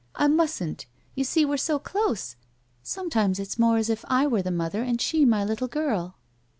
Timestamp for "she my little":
4.99-5.67